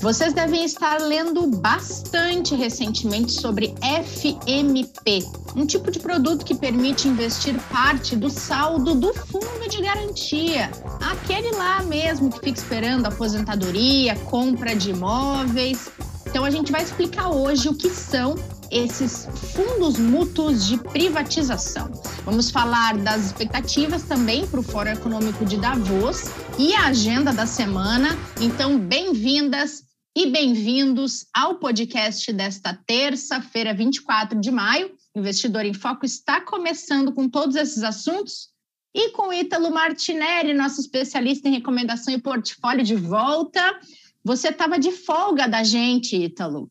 [0.00, 5.22] Vocês devem estar lendo bastante recentemente sobre FMP,
[5.54, 10.70] um tipo de produto que permite investir parte do saldo do fundo de garantia,
[11.02, 15.90] aquele lá mesmo que fica esperando aposentadoria, compra de imóveis.
[16.26, 18.36] Então a gente vai explicar hoje o que são
[18.70, 21.90] esses fundos mútuos de privatização.
[22.24, 27.44] Vamos falar das expectativas também para o Fórum Econômico de Davos e a agenda da
[27.44, 28.16] semana.
[28.40, 29.89] Então, bem-vindas
[30.20, 34.94] e bem-vindos ao podcast desta terça-feira, 24 de maio.
[35.16, 38.50] Investidor em Foco está começando com todos esses assuntos
[38.94, 43.80] e com Ítalo Martinelli, nosso especialista em recomendação e portfólio, de volta.
[44.22, 46.70] Você estava de folga da gente, Ítalo.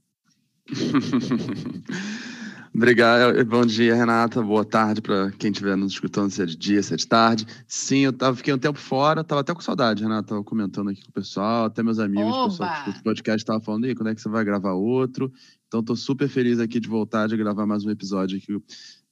[2.80, 4.42] Obrigado, bom dia, Renata.
[4.42, 7.46] Boa tarde para quem estiver nos escutando, se é de dia, se é de tarde.
[7.68, 10.30] Sim, eu tava, fiquei um tempo fora, estava até com saudade, Renata.
[10.30, 13.84] Tava comentando aqui com o pessoal, até meus amigos, o pessoal do podcast estavam falando,
[13.84, 15.30] aí, quando é que você vai gravar outro?
[15.68, 18.58] Então, estou super feliz aqui de voltar, de gravar mais um episódio aqui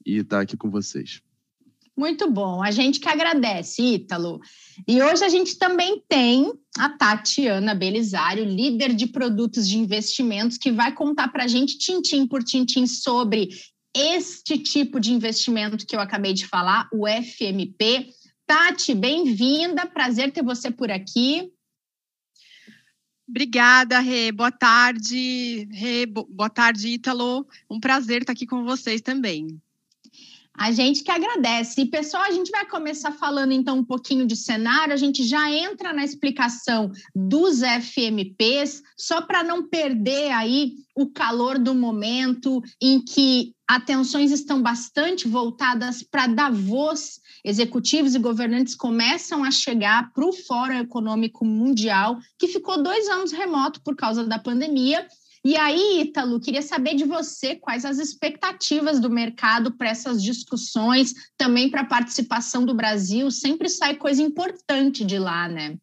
[0.05, 1.21] e estar tá aqui com vocês.
[1.97, 4.39] Muito bom, a gente que agradece, Ítalo.
[4.87, 10.71] E hoje a gente também tem a Tatiana Belisário, líder de produtos de investimentos, que
[10.71, 13.49] vai contar para a gente, tintim por tintim, sobre
[13.95, 18.13] este tipo de investimento que eu acabei de falar, o FMP.
[18.45, 21.51] Tati, bem-vinda, prazer ter você por aqui.
[23.27, 24.31] Obrigada, Rê.
[24.31, 26.05] Boa tarde, Rê.
[26.05, 27.47] Boa tarde, Ítalo.
[27.67, 29.59] Um prazer estar aqui com vocês também.
[30.57, 31.81] A gente que agradece.
[31.81, 35.51] E, pessoal, a gente vai começar falando então um pouquinho de cenário, a gente já
[35.51, 42.99] entra na explicação dos FMPs, só para não perder aí o calor do momento em
[42.99, 47.19] que atenções estão bastante voltadas para Davos.
[47.45, 53.31] Executivos e governantes começam a chegar para o Fórum Econômico Mundial, que ficou dois anos
[53.31, 55.07] remoto por causa da pandemia,
[55.47, 61.13] e aí, Ítalo, queria saber de você quais as expectativas do mercado para essas discussões,
[61.37, 63.31] também para a participação do Brasil.
[63.31, 65.77] Sempre sai coisa importante de lá, né?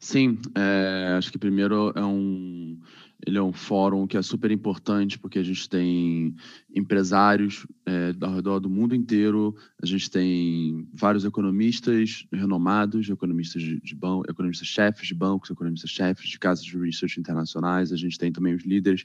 [0.00, 2.80] Sim, é, acho que primeiro é um
[3.26, 6.34] ele é um fórum que é super importante porque a gente tem
[6.74, 13.80] empresários é, ao redor do mundo inteiro, a gente tem vários economistas renomados, economistas de,
[13.80, 18.18] de banco, economistas chefes de bancos, economistas chefes de casas de research internacionais, a gente
[18.18, 19.04] tem também os líderes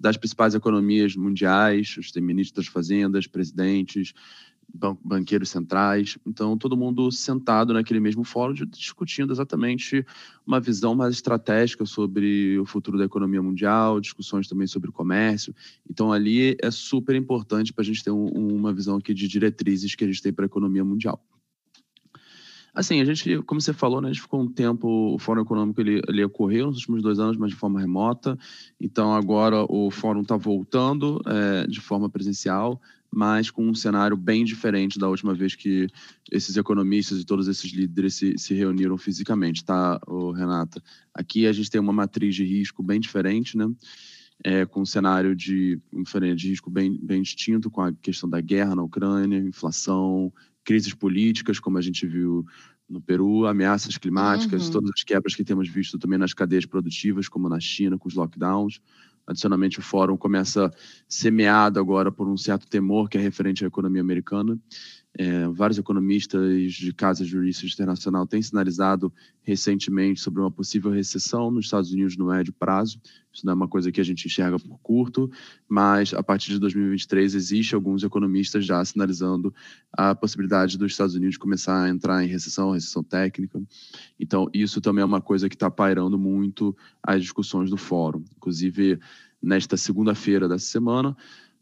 [0.00, 4.12] das principais economias mundiais, a gente tem ministros das fazendas, presidentes,
[5.02, 6.18] banqueiros centrais.
[6.26, 10.04] Então, todo mundo sentado naquele mesmo fórum, discutindo exatamente
[10.46, 15.54] uma visão mais estratégica sobre o futuro da economia mundial, discussões também sobre o comércio.
[15.88, 19.94] Então, ali é super importante para a gente ter um, uma visão aqui de diretrizes
[19.94, 21.22] que a gente tem para a economia mundial.
[22.74, 25.80] Assim, a gente, como você falou, né, a gente ficou um tempo, o Fórum Econômico
[25.80, 28.38] ele, ele ocorreu nos últimos dois anos, mas de forma remota.
[28.80, 32.80] Então, agora o Fórum está voltando é, de forma presencial
[33.10, 35.88] mas com um cenário bem diferente da última vez que
[36.30, 40.00] esses economistas e todos esses líderes se, se reuniram fisicamente, tá,
[40.36, 40.82] Renata?
[41.14, 43.66] Aqui a gente tem uma matriz de risco bem diferente, né?
[44.44, 45.80] É, com um cenário de,
[46.36, 50.32] de risco bem, bem distinto, com a questão da guerra na Ucrânia, inflação,
[50.62, 52.46] crises políticas, como a gente viu
[52.88, 54.72] no Peru, ameaças climáticas, uhum.
[54.72, 58.14] todas as quebras que temos visto também nas cadeias produtivas, como na China, com os
[58.14, 58.80] lockdowns.
[59.28, 60.72] Adicionalmente, o fórum começa
[61.06, 64.58] semeado agora por um certo temor que é referente à economia americana.
[65.20, 69.12] É, vários economistas de casas research internacional têm sinalizado
[69.42, 73.00] recentemente sobre uma possível recessão nos Estados Unidos no médio prazo.
[73.32, 75.28] Isso não é uma coisa que a gente enxerga por curto,
[75.68, 79.52] mas a partir de 2023 existe alguns economistas já sinalizando
[79.92, 83.60] a possibilidade dos Estados Unidos começar a entrar em recessão, recessão técnica.
[84.20, 88.22] Então, isso também é uma coisa que está pairando muito as discussões do fórum.
[88.36, 89.00] Inclusive,
[89.42, 91.16] nesta segunda-feira dessa semana,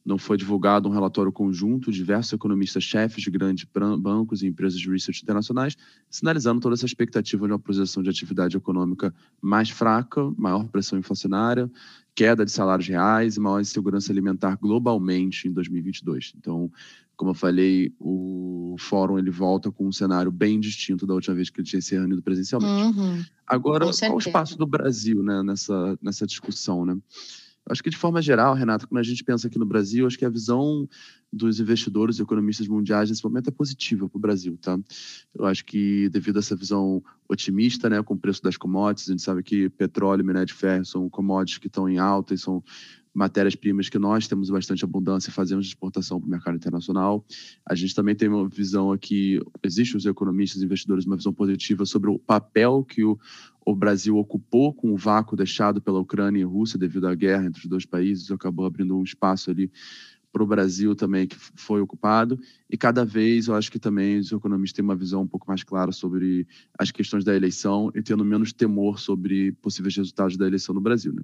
[0.06, 3.66] não foi divulgado um relatório conjunto de diversos economistas-chefes de grandes
[3.98, 5.76] bancos e empresas de research internacionais,
[6.08, 9.12] sinalizando toda essa expectativa de uma projeção de atividade econômica
[9.42, 11.68] mais fraca, maior pressão inflacionária,
[12.14, 16.34] queda de salários reais e maior insegurança alimentar globalmente em 2022.
[16.38, 16.70] Então,
[17.16, 21.50] como eu falei, o fórum ele volta com um cenário bem distinto da última vez
[21.50, 22.96] que ele tinha se reunido presencialmente.
[22.96, 23.24] Uhum.
[23.44, 26.86] Agora, qual o espaço do Brasil né, nessa, nessa discussão?
[26.86, 26.96] Né?
[27.68, 30.24] Acho que de forma geral, Renato, quando a gente pensa aqui no Brasil, acho que
[30.24, 30.88] a visão
[31.32, 34.78] dos investidores e economistas mundiais nesse momento é positiva para o Brasil, tá?
[35.34, 39.12] Eu acho que devido a essa visão otimista, né, com o preço das commodities, a
[39.12, 42.62] gente sabe que petróleo minério de ferro são commodities que estão em alta e são
[43.16, 47.24] matérias-primas que nós temos bastante abundância e fazemos de exportação para o mercado internacional.
[47.64, 51.86] A gente também tem uma visão aqui, existe os economistas e investidores, uma visão positiva
[51.86, 53.18] sobre o papel que o,
[53.66, 57.60] o Brasil ocupou com o vácuo deixado pela Ucrânia e Rússia devido à guerra entre
[57.60, 59.70] os dois países, acabou abrindo um espaço ali
[60.32, 62.38] para o Brasil também que foi ocupado
[62.70, 65.64] e cada vez eu acho que também os economistas têm uma visão um pouco mais
[65.64, 66.46] clara sobre
[66.78, 71.12] as questões da eleição e tendo menos temor sobre possíveis resultados da eleição no Brasil.
[71.12, 71.22] Né?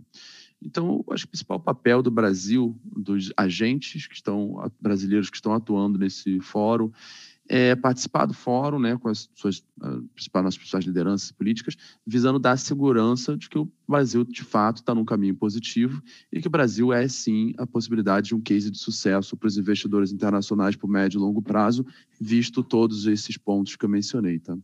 [0.60, 5.36] Então, eu acho que o principal papel do Brasil, dos agentes que estão brasileiros que
[5.36, 6.90] estão atuando nesse fórum,
[7.48, 9.62] é, participar do fórum né, com as suas
[10.14, 15.04] principais, principais lideranças políticas, visando dar segurança de que o Brasil, de fato, está num
[15.04, 16.02] caminho positivo
[16.32, 19.58] e que o Brasil é, sim, a possibilidade de um case de sucesso para os
[19.58, 21.84] investidores internacionais por médio e longo prazo,
[22.20, 24.38] visto todos esses pontos que eu mencionei.
[24.38, 24.56] Tá?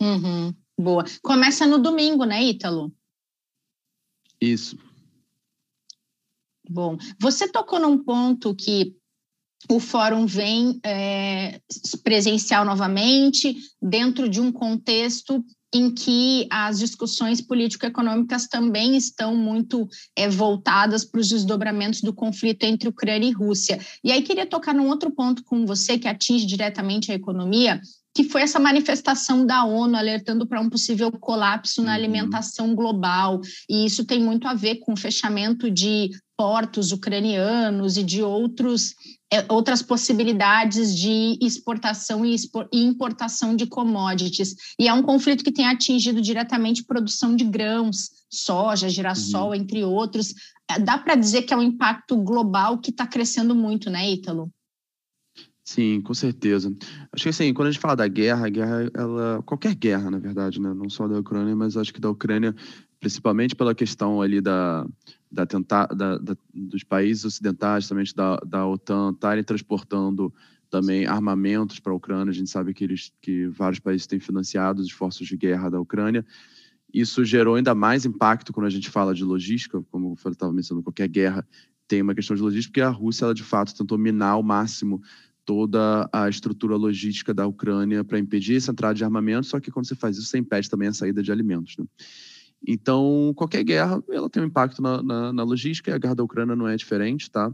[0.00, 1.04] Uhum, boa.
[1.22, 2.92] Começa no domingo, né, Ítalo?
[4.40, 4.78] Isso.
[6.68, 8.96] Bom, você tocou num ponto que
[9.70, 11.60] o fórum vem é,
[12.02, 15.44] presencial novamente, dentro de um contexto
[15.74, 22.62] em que as discussões político-econômicas também estão muito é, voltadas para os desdobramentos do conflito
[22.62, 23.80] entre Ucrânia e Rússia.
[24.02, 27.80] E aí queria tocar num outro ponto com você que atinge diretamente a economia,
[28.14, 31.96] que foi essa manifestação da ONU alertando para um possível colapso na uhum.
[31.96, 33.40] alimentação global.
[33.68, 38.94] E isso tem muito a ver com o fechamento de portos ucranianos e de outros
[39.48, 42.36] outras possibilidades de exportação e
[42.72, 44.54] importação de commodities.
[44.78, 49.54] E é um conflito que tem atingido diretamente produção de grãos, soja, girassol, uhum.
[49.54, 50.34] entre outros.
[50.70, 54.50] É, dá para dizer que é um impacto global que está crescendo muito, né, Ítalo?
[55.64, 56.74] Sim, com certeza.
[57.10, 60.18] Acho que assim, quando a gente fala da guerra, a guerra, ela, qualquer guerra, na
[60.18, 60.74] verdade, né?
[60.74, 62.54] não só da Ucrânia, mas acho que da Ucrânia,
[63.00, 64.86] principalmente pela questão ali da,
[65.34, 70.32] da, tentar, da, da dos países ocidentais, também da, da OTAN, estarem transportando
[70.70, 72.30] também armamentos para a Ucrânia.
[72.30, 75.80] A gente sabe que, eles, que vários países têm financiado os esforços de guerra da
[75.80, 76.24] Ucrânia.
[76.92, 80.84] Isso gerou ainda mais impacto quando a gente fala de logística, como eu estava mencionando,
[80.84, 81.46] qualquer guerra
[81.88, 85.02] tem uma questão de logística, porque a Rússia, ela de fato tentou minar ao máximo
[85.44, 89.86] toda a estrutura logística da Ucrânia para impedir essa entrada de armamento, só que quando
[89.86, 91.76] você faz isso, você impede também a saída de alimentos.
[91.76, 91.84] Né?
[92.66, 96.24] Então, qualquer guerra, ela tem um impacto na, na, na, logística e a guerra da
[96.24, 97.52] Ucrânia não é diferente, tá?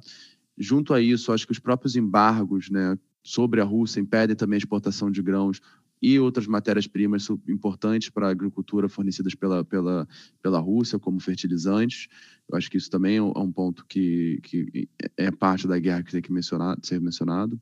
[0.57, 4.59] Junto a isso, acho que os próprios embargos, né, sobre a Rússia impedem também a
[4.59, 5.61] exportação de grãos
[6.03, 10.09] e outras matérias-primas importantes para a agricultura fornecidas pela, pela,
[10.43, 12.09] pela Rússia, como fertilizantes.
[12.49, 16.13] Eu acho que isso também é um ponto que, que é parte da guerra que
[16.13, 17.61] tem que mencionar, ser mencionado.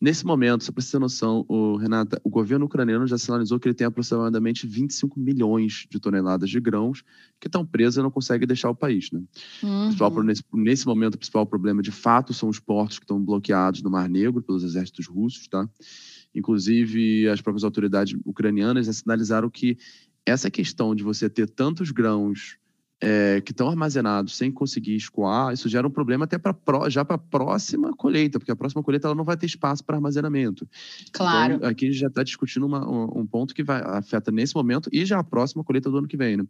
[0.00, 3.68] Nesse momento, só para você ter noção, o, Renata, o governo ucraniano já sinalizou que
[3.68, 7.02] ele tem aproximadamente 25 milhões de toneladas de grãos
[7.38, 9.10] que estão presas e não conseguem deixar o país.
[9.12, 9.22] Né?
[9.62, 10.22] Uhum.
[10.22, 13.90] Nesse, nesse, momento, o principal problema, de fato, são os portos que estão bloqueados no
[13.90, 15.46] Mar Negro pelos exércitos russos.
[15.48, 15.68] Tá?
[16.34, 19.76] Inclusive, as próprias autoridades ucranianas já sinalizaram que
[20.24, 22.56] essa questão de você ter tantos grãos
[23.00, 26.54] é, que estão armazenados sem conseguir escoar, isso gera um problema até para
[26.88, 29.96] já para a próxima colheita, porque a próxima colheita ela não vai ter espaço para
[29.96, 30.68] armazenamento.
[31.12, 31.54] Claro.
[31.54, 34.54] Então, aqui a gente já está discutindo uma, um, um, ponto que vai afeta nesse
[34.54, 36.44] momento e já a próxima colheita do ano que vem, né?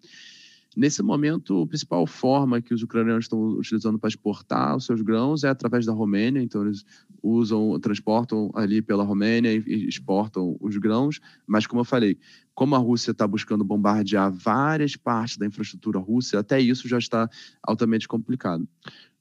[0.76, 5.43] Nesse momento, a principal forma que os ucranianos estão utilizando para exportar os seus grãos
[5.43, 6.40] é através da Romênia.
[6.40, 6.84] Então, eles
[7.20, 11.20] usam, transportam ali pela Romênia e exportam os grãos.
[11.44, 12.17] Mas, como eu falei,
[12.55, 17.28] como a Rússia está buscando bombardear várias partes da infraestrutura russa, até isso já está
[17.62, 18.69] altamente complicado.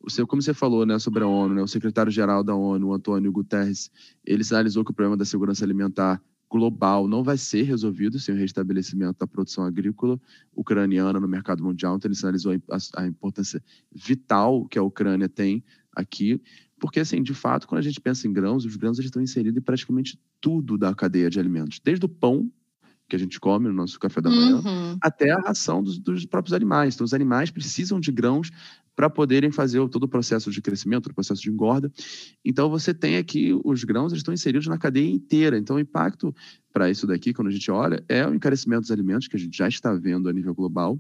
[0.02, 3.92] Você, como você falou né, sobre a ONU, né, o secretário-geral da ONU, Antônio Guterres,
[4.24, 8.38] ele sinalizou que o problema da segurança alimentar global não vai ser resolvido sem o
[8.38, 10.20] restabelecimento da produção agrícola
[10.54, 11.96] ucraniana no mercado mundial.
[11.96, 13.64] Então, ele sinalizou a, a importância
[13.94, 15.64] vital que a Ucrânia tem
[15.96, 16.42] aqui,
[16.80, 19.64] porque, assim, de fato, quando a gente pensa em grãos, os grãos estão inseridos em
[19.64, 22.52] praticamente tudo da cadeia de alimentos, desde o pão
[23.10, 24.98] que a gente come no nosso café da manhã, uhum.
[25.02, 26.94] até a ração dos, dos, próprios animais.
[26.94, 28.52] Então, os animais precisam de grãos
[28.96, 31.92] para poderem fazer todo o processo de crescimento, o processo de engorda.
[32.46, 35.58] Então, você tem aqui, os grãos eles estão inseridos na cadeia inteira.
[35.58, 36.34] Então, o impacto
[36.72, 39.58] para isso daqui, quando a gente olha, é o encarecimento dos alimentos, que a gente
[39.58, 41.00] já está vendo a nível global,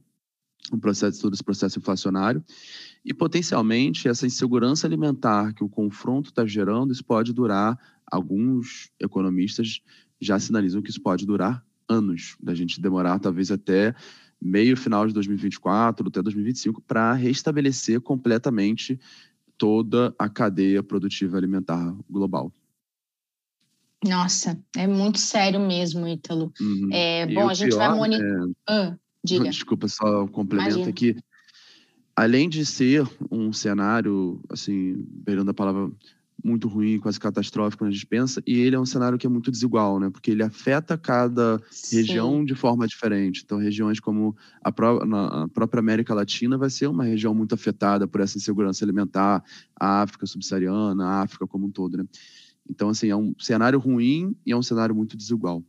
[0.71, 2.43] o processo, todo esse processo inflacionário,
[3.05, 7.77] e potencialmente essa insegurança alimentar que o confronto está gerando, isso pode durar,
[8.11, 9.81] alguns economistas
[10.19, 13.93] já sinalizam que isso pode durar anos, da gente demorar talvez até
[14.41, 18.99] meio final de 2024, até 2025, para restabelecer completamente
[19.57, 22.53] toda a cadeia produtiva alimentar global.
[24.05, 26.53] Nossa, é muito sério mesmo, Ítalo.
[26.59, 26.89] Uhum.
[26.93, 28.47] É, bom, a gente pior, vai monitorar.
[28.47, 28.53] É...
[28.69, 29.49] Ah, diga.
[29.49, 30.89] Desculpa, só um complemento Imagina.
[30.89, 31.15] aqui.
[32.15, 35.91] Além de ser um cenário, assim, beirando a palavra
[36.43, 39.29] muito ruim, quase catastrófico quando a gente pensa, e ele é um cenário que é
[39.29, 40.09] muito desigual, né?
[40.09, 41.97] Porque ele afeta cada Sim.
[41.97, 43.41] região de forma diferente.
[43.43, 48.07] Então, regiões como a, pró a, própria América Latina vai ser uma região muito afetada
[48.07, 49.43] por essa insegurança alimentar,
[49.79, 52.05] a África subsaariana, a África como um todo, né?
[52.69, 55.63] Então, assim, é um cenário ruim e é um cenário muito desigual.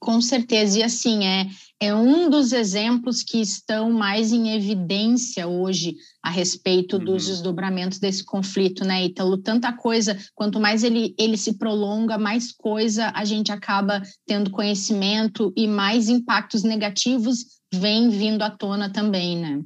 [0.00, 1.46] Com certeza, e assim, é,
[1.78, 7.04] é um dos exemplos que estão mais em evidência hoje a respeito uhum.
[7.04, 9.36] dos desdobramentos desse conflito, né, Ítalo?
[9.36, 15.52] Tanta coisa, quanto mais ele, ele se prolonga, mais coisa a gente acaba tendo conhecimento
[15.54, 19.62] e mais impactos negativos vêm vindo à tona também, né?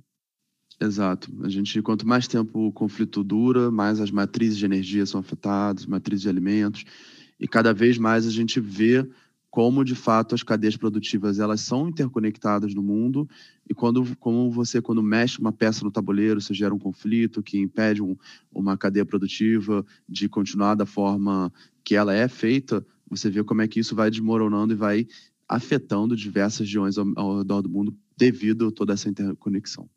[0.80, 1.32] Exato.
[1.44, 5.86] A gente, quanto mais tempo o conflito dura, mais as matrizes de energia são afetadas,
[5.86, 6.84] matrizes de alimentos,
[7.38, 9.08] e cada vez mais a gente vê
[9.54, 13.28] como de fato as cadeias produtivas elas são interconectadas no mundo
[13.70, 17.56] e quando como você quando mexe uma peça no tabuleiro você gera um conflito que
[17.56, 18.16] impede um,
[18.52, 21.52] uma cadeia produtiva de continuar da forma
[21.84, 25.06] que ela é feita você vê como é que isso vai desmoronando e vai
[25.48, 29.88] afetando diversas regiões ao, ao redor do mundo devido a toda essa interconexão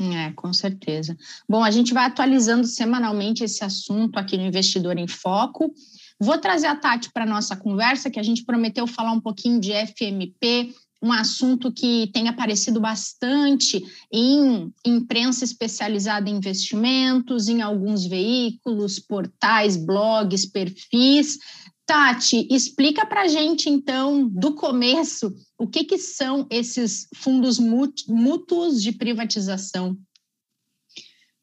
[0.00, 1.16] é, com certeza.
[1.48, 5.74] Bom, a gente vai atualizando semanalmente esse assunto aqui no Investidor em Foco.
[6.20, 9.60] Vou trazer a Tati para a nossa conversa, que a gente prometeu falar um pouquinho
[9.60, 18.04] de FMP, um assunto que tem aparecido bastante em imprensa especializada em investimentos, em alguns
[18.04, 21.38] veículos, portais, blogs, perfis.
[21.86, 28.82] Tati, explica para a gente, então, do começo, o que, que são esses fundos mútuos
[28.82, 29.96] de privatização?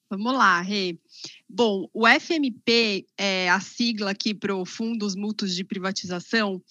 [0.10, 1.00] Vamos lá, Rê.
[1.48, 6.62] Bom, o FMP, é a sigla aqui para o Fundos Mútuos de Privatização,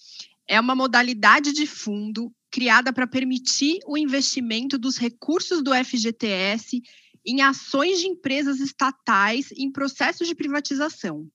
[0.47, 6.81] é uma modalidade de fundo criada para permitir o investimento dos recursos do FGTS
[7.25, 11.27] em ações de empresas estatais em processos de privatização.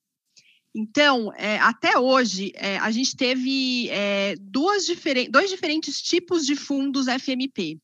[0.75, 6.55] Então, é, até hoje, é, a gente teve é, duas diferen dois diferentes tipos de
[6.55, 7.81] fundos FMP.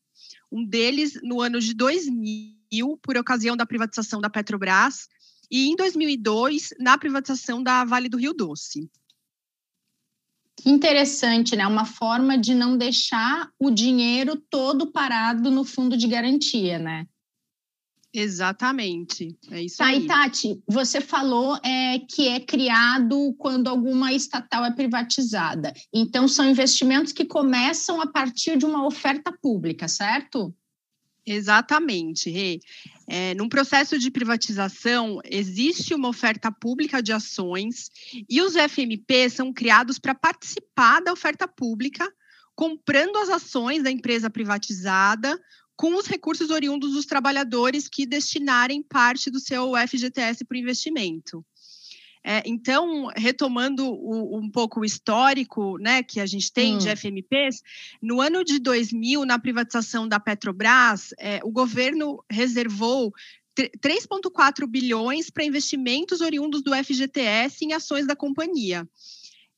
[0.49, 5.09] Um deles no ano de 2000, por ocasião da privatização da Petrobras,
[5.49, 8.89] e em 2002, na privatização da Vale do Rio Doce.
[10.55, 11.67] Que interessante, né?
[11.67, 17.05] Uma forma de não deixar o dinheiro todo parado no fundo de garantia, né?
[18.13, 20.07] Exatamente, é isso tá, aí.
[20.07, 25.71] Tati, você falou é, que é criado quando alguma estatal é privatizada.
[25.93, 30.51] Então, são investimentos que começam a partir de uma oferta pública, certo?
[31.27, 32.61] Exatamente, Rê.
[33.05, 37.91] É, num processo de privatização, existe uma oferta pública de ações
[38.29, 42.09] e os FMP são criados para participar da oferta pública,
[42.55, 45.37] comprando as ações da empresa privatizada
[45.75, 51.45] com os recursos oriundos dos trabalhadores que destinarem parte do seu FGTS para o investimento.
[52.23, 56.77] É, então, retomando o, um pouco o histórico né, que a gente tem hum.
[56.77, 57.61] de FMPs,
[58.01, 63.13] no ano de 2000, na privatização da Petrobras, é, o governo reservou
[63.55, 68.87] 3,4 bilhões para investimentos oriundos do FGTS em ações da companhia.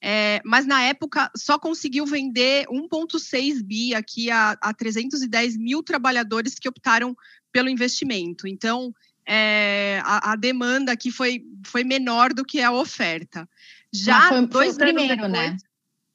[0.01, 6.55] É, mas na época só conseguiu vender 1,6 bi aqui a, a 310 mil trabalhadores
[6.55, 7.15] que optaram
[7.51, 8.47] pelo investimento.
[8.47, 8.93] Então,
[9.31, 13.47] é, a, a, demanda aqui foi, foi menor do que a oferta.
[13.93, 15.57] Já foi, dois foi o primeiro, depois, né?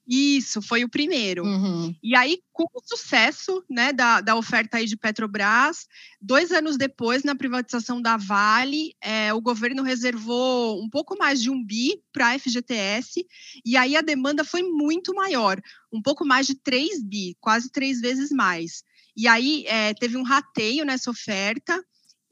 [0.07, 1.45] Isso, foi o primeiro.
[1.45, 1.95] Uhum.
[2.03, 5.87] E aí, com o sucesso né, da, da oferta aí de Petrobras,
[6.21, 11.51] dois anos depois, na privatização da Vale, é, o governo reservou um pouco mais de
[11.51, 13.25] um bi para a FGTS,
[13.65, 18.01] e aí a demanda foi muito maior, um pouco mais de 3 bi, quase três
[18.01, 18.83] vezes mais.
[19.17, 21.81] E aí é, teve um rateio nessa oferta,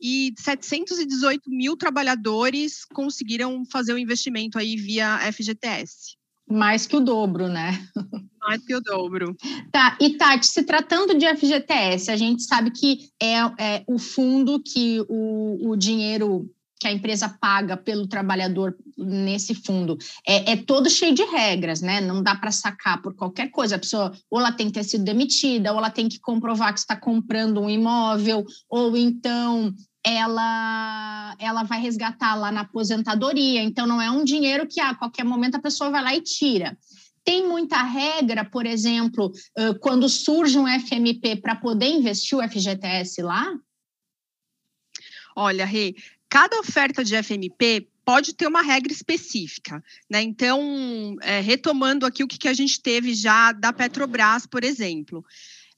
[0.03, 6.17] e 718 mil trabalhadores conseguiram fazer o investimento aí via FGTS.
[6.51, 7.87] Mais que o dobro, né?
[8.41, 9.37] Mais que o dobro.
[9.71, 14.61] Tá, e Tati, se tratando de FGTS, a gente sabe que é, é o fundo
[14.61, 16.51] que o, o dinheiro
[16.83, 22.01] que a empresa paga pelo trabalhador nesse fundo é, é todo cheio de regras, né?
[22.01, 23.77] Não dá para sacar por qualquer coisa.
[23.77, 26.81] A pessoa ou ela tem que ter sido demitida, ou ela tem que comprovar que
[26.81, 29.73] está comprando um imóvel, ou então
[30.05, 35.25] ela ela vai resgatar lá na aposentadoria, então não é um dinheiro que a qualquer
[35.25, 36.77] momento a pessoa vai lá e tira.
[37.25, 39.33] Tem muita regra, por exemplo,
[39.81, 43.53] quando surge um FMP para poder investir o FGTS lá?
[45.37, 45.95] Olha, Rê,
[46.29, 50.23] cada oferta de FMP pode ter uma regra específica, né?
[50.23, 55.25] Então, é, retomando aqui o que, que a gente teve já da Petrobras, por exemplo.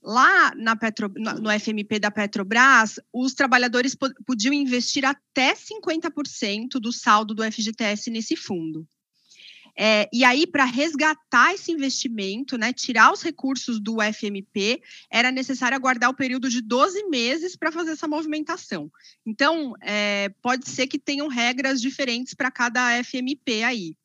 [0.04, 3.96] Lá na Petro, no FMP da Petrobras, os trabalhadores
[4.26, 8.86] podiam investir até 50% do saldo do FGTS nesse fundo.
[9.76, 14.80] É, e aí, para resgatar esse investimento, né, tirar os recursos do FMP,
[15.10, 18.90] era necessário aguardar o período de 12 meses para fazer essa movimentação.
[19.26, 23.96] Então, é, pode ser que tenham regras diferentes para cada FMP aí.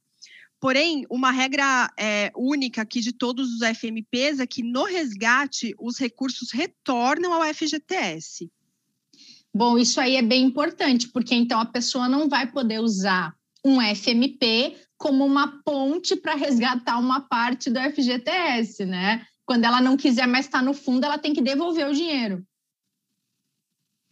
[0.60, 5.98] Porém, uma regra é, única aqui de todos os FMPs é que no resgate os
[5.98, 8.52] recursos retornam ao FGTS.
[9.54, 13.34] Bom, isso aí é bem importante, porque então a pessoa não vai poder usar
[13.66, 19.26] um FMP como uma ponte para resgatar uma parte do FGTS, né?
[19.46, 22.46] Quando ela não quiser mais estar no fundo, ela tem que devolver o dinheiro.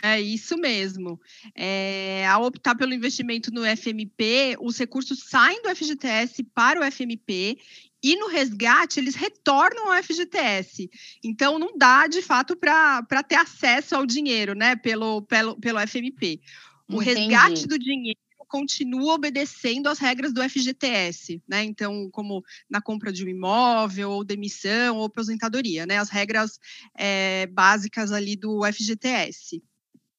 [0.01, 1.19] É isso mesmo.
[1.55, 7.57] É, ao optar pelo investimento no FMP, os recursos saem do FGTS para o FMP
[8.03, 10.89] e no resgate eles retornam ao FGTS.
[11.23, 16.39] Então não dá de fato para ter acesso ao dinheiro, né, pelo, pelo, pelo FMP.
[16.87, 17.19] O Entendi.
[17.19, 21.63] resgate do dinheiro continua obedecendo às regras do FGTS, né?
[21.63, 25.97] Então, como na compra de um imóvel, ou demissão, ou aposentadoria, né?
[25.97, 26.57] As regras
[26.97, 29.61] é, básicas ali do FGTS.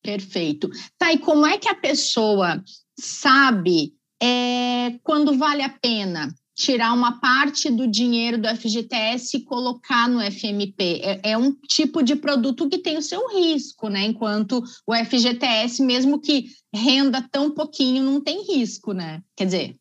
[0.02, 0.70] Perfeito.
[0.96, 2.62] Tá, e como é que a pessoa
[2.98, 10.08] sabe é, quando vale a pena tirar uma parte do dinheiro do FGTS e colocar
[10.08, 11.00] no FMP?
[11.02, 14.04] É, é um tipo de produto que tem o seu risco, né?
[14.04, 19.22] Enquanto o FGTS, mesmo que renda tão pouquinho, não tem risco, né?
[19.36, 19.76] Quer dizer,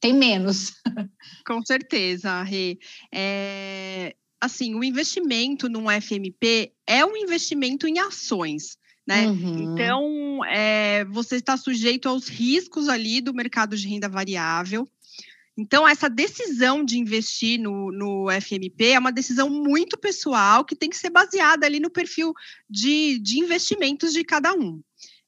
[0.00, 0.72] tem menos.
[1.46, 2.78] Com certeza, Rê.
[3.12, 8.76] É, assim, o investimento num FMP é um investimento em ações
[9.08, 9.26] né?
[9.26, 9.72] Uhum.
[9.72, 14.86] Então, é, você está sujeito aos riscos ali do mercado de renda variável.
[15.56, 20.90] Então, essa decisão de investir no, no FMP é uma decisão muito pessoal que tem
[20.90, 22.34] que ser baseada ali no perfil
[22.68, 24.78] de, de investimentos de cada um.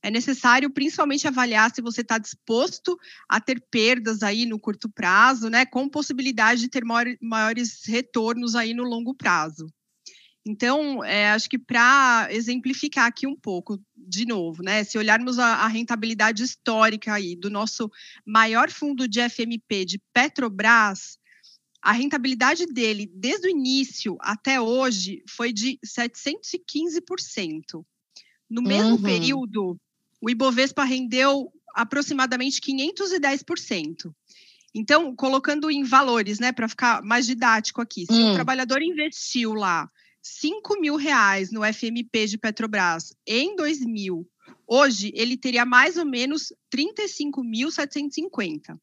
[0.03, 5.49] É necessário principalmente avaliar se você está disposto a ter perdas aí no curto prazo,
[5.49, 5.65] né?
[5.65, 9.67] Com possibilidade de ter maiores retornos aí no longo prazo.
[10.47, 14.83] Então, é, acho que para exemplificar aqui um pouco, de novo, né?
[14.85, 17.91] Se olharmos a, a, rentabilidade histórica aí do nosso
[18.25, 21.19] maior fundo de FMP de Petrobras,
[21.83, 27.85] a rentabilidade dele desde o início até hoje foi de 715%.
[28.49, 29.03] No mesmo uhum.
[29.03, 29.79] período,
[30.21, 34.13] o Ibovespa rendeu aproximadamente 510%.
[34.75, 38.33] Então, colocando em valores, né, para ficar mais didático aqui, se hum.
[38.33, 39.91] o trabalhador investiu lá
[40.23, 44.27] 5 mil reais no FMP de Petrobras em 2000,
[44.67, 48.79] hoje ele teria mais ou menos 35.750.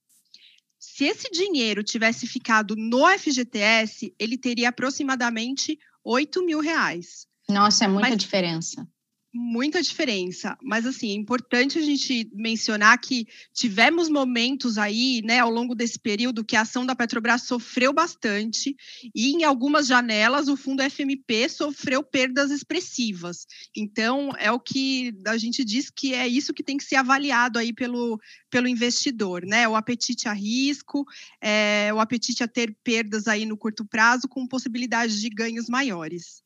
[0.80, 7.28] Se esse dinheiro tivesse ficado no FGTS, ele teria aproximadamente 8 mil reais.
[7.50, 8.88] Nossa, é muita Mas, diferença
[9.34, 15.50] muita diferença, mas assim, é importante a gente mencionar que tivemos momentos aí, né, ao
[15.50, 18.76] longo desse período que a ação da Petrobras sofreu bastante
[19.14, 23.46] e em algumas janelas o fundo FMP sofreu perdas expressivas.
[23.76, 27.60] Então, é o que a gente diz que é isso que tem que ser avaliado
[27.60, 29.68] aí pelo, pelo investidor, né?
[29.68, 31.06] O apetite a risco,
[31.42, 36.42] é, o apetite a ter perdas aí no curto prazo com possibilidade de ganhos maiores.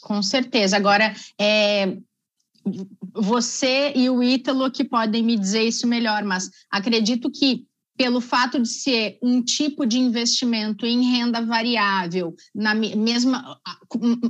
[0.00, 0.76] Com certeza.
[0.76, 1.98] Agora, é,
[3.14, 7.64] você e o Ítalo que podem me dizer isso melhor, mas acredito que
[7.96, 13.58] pelo fato de ser um tipo de investimento em renda variável, na mesma,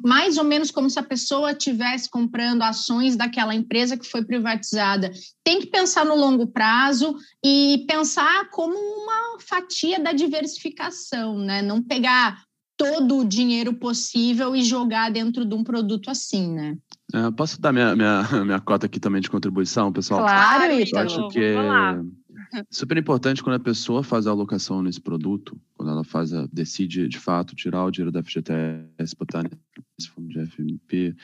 [0.05, 5.11] mais ou menos como se a pessoa estivesse comprando ações daquela empresa que foi privatizada,
[5.43, 11.61] tem que pensar no longo prazo e pensar como uma fatia da diversificação, né?
[11.61, 12.45] Não pegar
[12.77, 16.77] todo o dinheiro possível e jogar dentro de um produto assim, né?
[17.15, 20.21] É, posso dar minha, minha, minha cota aqui também de contribuição, pessoal?
[20.21, 20.65] Claro,
[20.97, 25.91] Eu acho que é super importante quando a pessoa faz a alocação nesse produto, quando
[25.91, 30.47] ela faz a, decide de fato tirar o dinheiro da FGTS, botar nesse fundo de
[30.47, 31.17] FMP.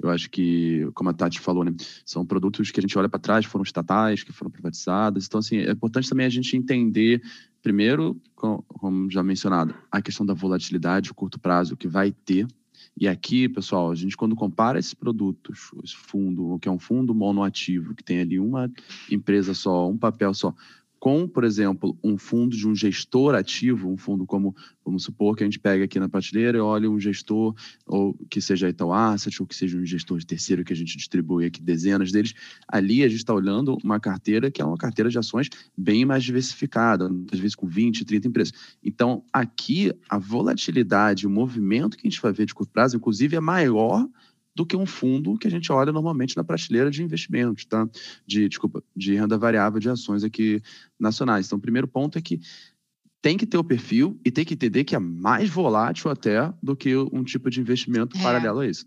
[0.00, 1.74] Eu acho que, como a Tati falou, né,
[2.06, 5.26] são produtos que a gente olha para trás, foram estatais, que foram privatizados.
[5.26, 7.20] Então, assim, é importante também a gente entender,
[7.60, 12.46] primeiro, como já mencionado, a questão da volatilidade, o curto prazo que vai ter
[13.00, 17.14] e aqui, pessoal, a gente quando compara esses produtos, esse fundo, que é um fundo
[17.14, 18.70] monoativo, que tem ali uma
[19.10, 20.52] empresa só, um papel só,
[20.98, 25.44] com, por exemplo, um fundo de um gestor ativo, um fundo como, vamos supor que
[25.44, 27.54] a gente pega aqui na prateleira e olha um gestor,
[27.86, 30.96] ou que seja Itaú Asset, ou que seja um gestor de terceiro que a gente
[30.96, 32.34] distribui aqui dezenas deles,
[32.66, 36.24] ali a gente está olhando uma carteira que é uma carteira de ações bem mais
[36.24, 38.52] diversificada, às vezes com 20, 30 empresas.
[38.82, 43.36] Então, aqui, a volatilidade, o movimento que a gente vai ver de curto prazo, inclusive,
[43.36, 44.08] é maior
[44.58, 47.88] do que um fundo que a gente olha normalmente na prateleira de investimentos, tá?
[48.26, 50.60] De, desculpa, de renda variável de ações aqui
[50.98, 51.46] nacionais.
[51.46, 52.40] Então, o primeiro ponto é que
[53.22, 56.74] tem que ter o perfil e tem que entender que é mais volátil até do
[56.74, 58.20] que um tipo de investimento é.
[58.20, 58.84] paralelo a isso.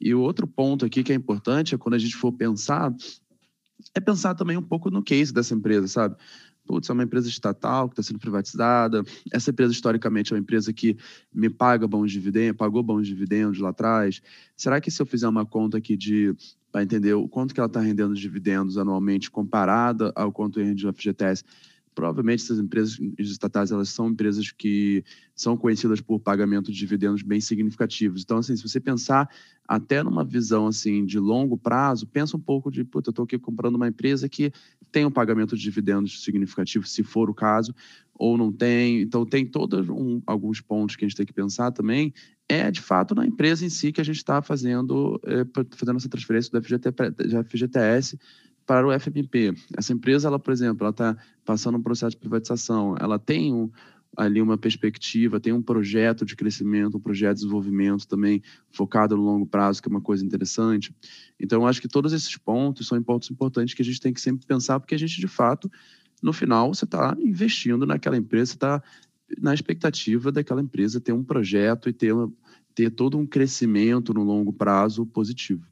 [0.00, 2.94] E o outro ponto aqui que é importante é quando a gente for pensar,
[3.96, 6.14] é pensar também um pouco no case dessa empresa, sabe?
[6.66, 9.02] Putz, é uma empresa estatal que está sendo privatizada.
[9.32, 10.96] Essa empresa, historicamente, é uma empresa que
[11.32, 14.20] me paga bons dividendos, pagou bons dividendos lá atrás.
[14.56, 16.34] Será que se eu fizer uma conta aqui de
[16.74, 20.84] para entender o quanto que ela está rendendo de dividendos anualmente comparada ao quanto rende
[20.84, 21.44] o FGTS,
[21.94, 25.04] provavelmente essas empresas estatais elas são empresas que
[25.34, 28.22] são conhecidas por pagamento de dividendos bem significativos.
[28.22, 29.28] Então, assim, se você pensar
[29.66, 33.38] até numa visão assim de longo prazo, pensa um pouco de, puta, eu estou aqui
[33.38, 34.52] comprando uma empresa que
[34.92, 37.74] tem um pagamento de dividendos significativo, se for o caso,
[38.14, 39.00] ou não tem.
[39.00, 42.12] Então, tem todos um, alguns pontos que a gente tem que pensar também.
[42.48, 45.44] É, de fato, na empresa em si que a gente está fazendo, é,
[45.76, 46.90] fazendo essa transferência do FGT,
[47.48, 48.18] FGTS
[48.66, 49.54] para o FMP.
[49.76, 53.70] Essa empresa, ela, por exemplo, ela está passando um processo de privatização, ela tem um,
[54.16, 59.22] ali uma perspectiva, tem um projeto de crescimento, um projeto de desenvolvimento também focado no
[59.22, 60.94] longo prazo, que é uma coisa interessante.
[61.38, 64.20] Então, eu acho que todos esses pontos são pontos importantes que a gente tem que
[64.20, 65.70] sempre pensar, porque a gente, de fato,
[66.22, 68.82] no final, você está investindo naquela empresa, você está
[69.38, 72.14] na expectativa daquela empresa ter um projeto e ter,
[72.74, 75.66] ter todo um crescimento no longo prazo positivo.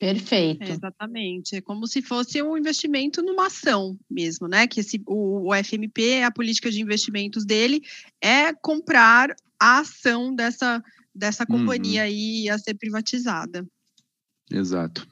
[0.00, 0.62] Perfeito.
[0.62, 1.56] É, exatamente.
[1.56, 4.66] É como se fosse um investimento numa ação mesmo, né?
[4.66, 7.82] Que esse, o, o FMP, a política de investimentos dele
[8.18, 10.82] é comprar a ação dessa,
[11.14, 12.06] dessa companhia uhum.
[12.06, 13.66] aí a ser privatizada.
[14.50, 15.06] Exato.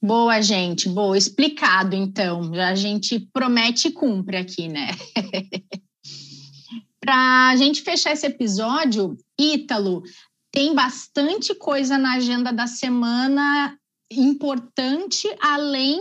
[0.00, 0.88] Boa, gente.
[0.88, 1.18] Boa.
[1.18, 2.54] Explicado, então.
[2.54, 4.90] A gente promete e cumpre aqui, né?
[7.00, 10.04] Para a gente fechar esse episódio, Ítalo,
[10.52, 13.76] tem bastante coisa na agenda da semana
[14.12, 15.98] importante, além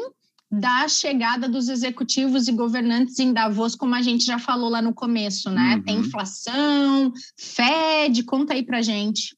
[0.51, 4.93] da chegada dos executivos e governantes em Davos, como a gente já falou lá no
[4.93, 5.75] começo, né?
[5.75, 5.83] Uhum.
[5.83, 9.33] Tem inflação, Fed, conta aí pra gente.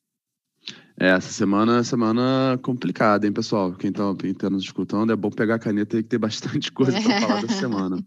[0.99, 3.73] É, essa semana é semana complicada, hein, pessoal?
[3.73, 4.04] Quem está
[4.39, 7.60] tá nos escutando, é bom pegar a caneta e ter bastante coisa para falar dessa
[7.60, 8.04] semana.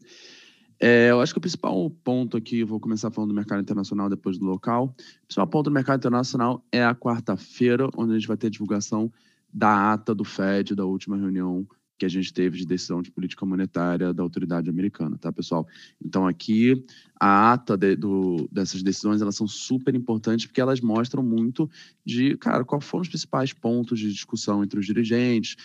[0.79, 4.39] É, eu acho que o principal ponto aqui, vou começar falando do mercado internacional depois
[4.39, 4.95] do local.
[5.23, 9.11] O principal ponto do mercado internacional é a quarta-feira, onde a gente vai ter divulgação
[9.53, 11.67] da ata do Fed, da última reunião
[11.99, 15.67] que a gente teve de decisão de política monetária da autoridade americana, tá, pessoal?
[16.05, 16.85] Então, aqui,
[17.19, 21.71] a ata de, do, dessas decisões, elas são super importantes porque elas mostram muito
[22.05, 25.57] de, cara, quais foram os principais pontos de discussão entre os dirigentes.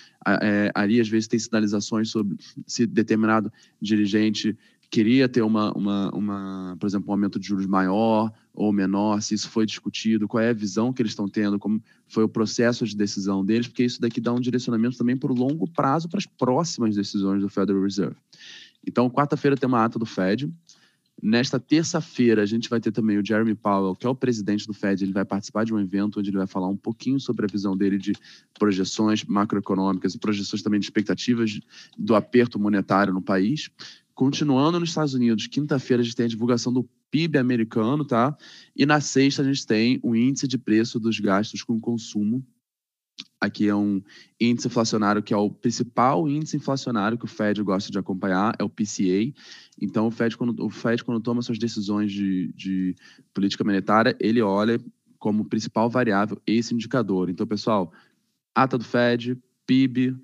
[0.41, 4.57] É, ali, às vezes, tem sinalizações sobre se determinado dirigente
[4.91, 9.33] queria ter uma, uma, uma, por exemplo, um aumento de juros maior ou menor, se
[9.33, 12.85] isso foi discutido, qual é a visão que eles estão tendo, como foi o processo
[12.85, 16.17] de decisão deles, porque isso daqui dá um direcionamento também para o longo prazo, para
[16.17, 18.17] as próximas decisões do Federal Reserve.
[18.85, 20.51] Então, quarta-feira tem uma ata do Fed.
[21.23, 24.73] Nesta terça-feira, a gente vai ter também o Jeremy Powell, que é o presidente do
[24.73, 25.03] Fed.
[25.03, 27.77] Ele vai participar de um evento onde ele vai falar um pouquinho sobre a visão
[27.77, 28.13] dele de
[28.57, 31.59] projeções macroeconômicas e projeções também de expectativas
[31.95, 33.69] do aperto monetário no país.
[34.13, 38.35] Continuando nos Estados Unidos, quinta-feira a gente tem a divulgação do PIB americano, tá?
[38.75, 42.45] E na sexta a gente tem o índice de preço dos gastos com consumo.
[43.39, 44.01] Aqui é um
[44.39, 48.63] índice inflacionário que é o principal índice inflacionário que o Fed gosta de acompanhar, é
[48.63, 49.33] o PCA.
[49.81, 52.95] Então, o Fed, quando, o Fed, quando toma suas decisões de, de
[53.33, 54.79] política monetária, ele olha
[55.17, 57.29] como principal variável esse indicador.
[57.29, 57.91] Então, pessoal,
[58.55, 60.15] ata do Fed, PIB,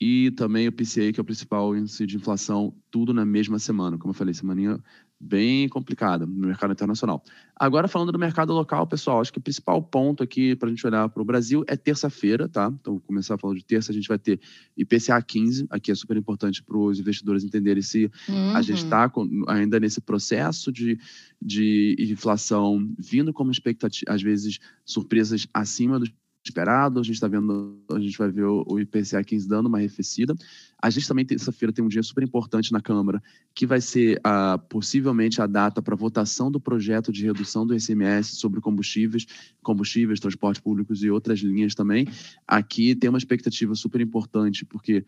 [0.00, 3.96] e também o PCA, que é o principal índice de inflação, tudo na mesma semana.
[3.96, 4.82] Como eu falei, semaninha
[5.18, 7.22] bem complicada no mercado internacional.
[7.56, 10.86] Agora, falando do mercado local, pessoal, acho que o principal ponto aqui para a gente
[10.86, 12.70] olhar para o Brasil é terça-feira, tá?
[12.80, 14.38] Então, vou começar falando de terça, a gente vai ter
[14.76, 18.56] IPCA 15, aqui é super importante para os investidores entenderem se uhum.
[18.56, 19.44] a gente está uhum.
[19.48, 20.98] ainda nesse processo de,
[21.40, 26.10] de inflação vindo como expectativa, às vezes surpresas acima dos
[26.44, 27.00] esperado.
[27.00, 30.34] A gente está vendo, a gente vai ver o, IPCA 15 dando uma arrefecida.
[30.80, 33.22] A gente também, terça-feira, tem um dia super importante na Câmara,
[33.54, 38.36] que vai ser uh, possivelmente a data para votação do projeto de redução do ICMS
[38.36, 39.26] sobre combustíveis,
[39.62, 42.06] combustíveis, transportes públicos e outras linhas também.
[42.46, 45.04] Aqui tem uma expectativa super importante, porque.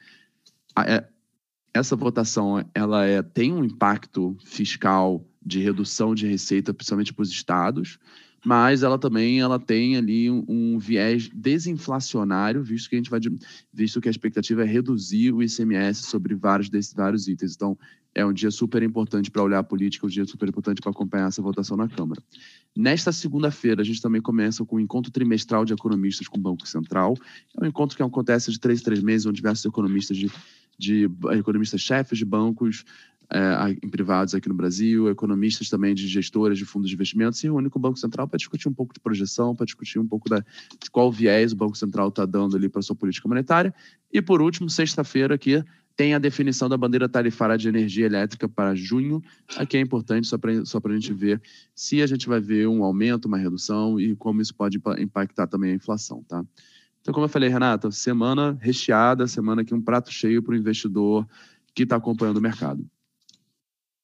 [0.79, 1.07] é,
[1.75, 7.31] essa votação ela é, tem um impacto fiscal de redução de receita, principalmente para os
[7.31, 7.99] estados,
[8.47, 13.19] mas ela também ela tem ali um, um, viés desinflacionário, visto que a gente vai
[13.73, 17.57] visto que a expectativa é reduzir o ICMS sobre vários desses vários itens.
[17.57, 17.77] Então,
[18.15, 21.27] é um dia super importante para olhar a política, um dia super importante para acompanhar
[21.27, 22.23] essa votação na Câmara.
[22.77, 26.69] Nesta segunda-feira, a gente também começa com o encontro trimestral de economistas com o Banco
[26.69, 27.17] Central.
[27.61, 30.31] É um encontro que acontece de três em três meses, onde diversos economistas de,
[30.79, 32.85] de economistas-chefes de bancos
[33.31, 37.47] é, em privados aqui no Brasil, economistas também de gestoras de fundos de investimentos, se
[37.47, 40.29] reúnem com o Banco Central para discutir um pouco de projeção, para discutir um pouco
[40.29, 43.75] da, de qual viés o Banco Central está dando ali para sua política monetária.
[44.13, 45.63] E, por último, sexta-feira aqui,
[45.97, 49.23] tem a definição da bandeira tarifária de energia elétrica para junho.
[49.57, 51.41] Aqui é importante só para só a gente ver
[51.75, 55.73] se a gente vai ver um aumento, uma redução e como isso pode impactar também
[55.73, 56.45] a inflação, tá?
[57.01, 61.27] Então, como eu falei, Renata, semana recheada, semana aqui um prato cheio para o investidor
[61.73, 62.85] que está acompanhando o mercado.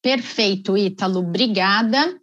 [0.03, 1.21] Perfeito, Ítalo.
[1.21, 2.19] Obrigada.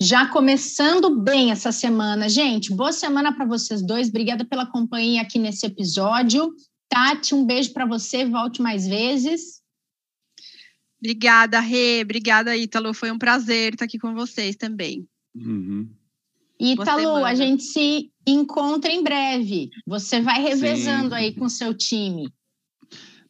[0.00, 2.72] Já começando bem essa semana, gente.
[2.74, 4.08] Boa semana para vocês dois.
[4.08, 6.50] Obrigada pela companhia aqui nesse episódio.
[6.88, 9.60] Tati, um beijo para você, volte mais vezes.
[10.98, 12.94] Obrigada, Rê, obrigada, Ítalo.
[12.94, 15.06] Foi um prazer estar aqui com vocês também.
[15.34, 15.90] Uhum.
[16.58, 19.68] Ítalo, a gente se encontra em breve.
[19.86, 21.14] Você vai revezando Sim.
[21.14, 22.32] aí com o seu time.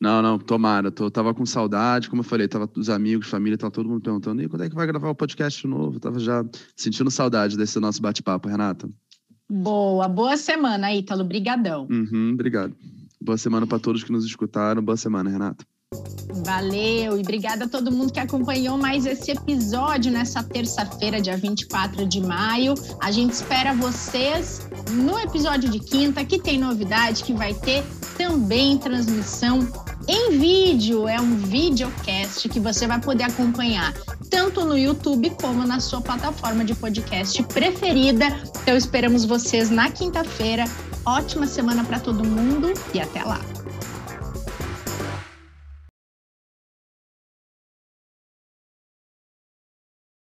[0.01, 0.91] Não, não, tomara.
[0.91, 4.43] Tô, tava com saudade, como eu falei, tava os amigos, família, tava todo mundo perguntando,
[4.43, 6.01] e quando é que vai gravar o podcast novo?
[6.01, 6.43] Tava já
[6.75, 8.89] sentindo saudade desse nosso bate-papo, Renata.
[9.49, 11.25] Boa, boa semana, Ítalo.
[11.25, 11.87] Brigadão.
[11.91, 12.75] Uhum, obrigado.
[13.21, 14.83] Boa semana para todos que nos escutaram.
[14.83, 15.67] Boa semana, Renata.
[16.45, 22.07] Valeu e obrigada a todo mundo que acompanhou mais esse episódio nessa terça-feira, dia 24
[22.07, 22.75] de maio.
[23.01, 27.83] A gente espera vocês no episódio de quinta, que tem novidade, que vai ter
[28.17, 29.67] também transmissão
[30.09, 31.09] em vídeo.
[31.09, 33.93] É um videocast que você vai poder acompanhar
[34.31, 38.27] tanto no YouTube como na sua plataforma de podcast preferida.
[38.63, 40.65] Então esperamos vocês na quinta-feira
[41.05, 43.60] Ótima semana para todo mundo e até lá!